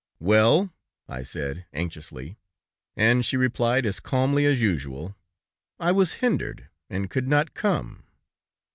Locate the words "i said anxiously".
1.07-2.35